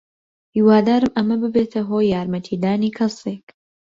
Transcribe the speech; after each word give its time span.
هیوادارم 0.55 1.11
ئەمە 1.15 1.35
ببێتە 1.43 1.81
هۆی 1.89 2.11
یارمەتیدانی 2.13 2.95
کەسێک. 2.97 3.45